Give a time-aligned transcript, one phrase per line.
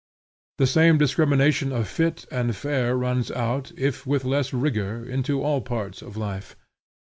[0.57, 5.61] The same discrimination of fit and fair runs out, if with less rigor, into all
[5.61, 6.55] parts of life.